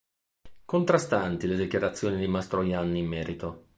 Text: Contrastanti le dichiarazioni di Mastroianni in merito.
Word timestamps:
Contrastanti 0.65 1.45
le 1.45 1.55
dichiarazioni 1.55 2.17
di 2.17 2.25
Mastroianni 2.27 2.97
in 3.01 3.05
merito. 3.05 3.65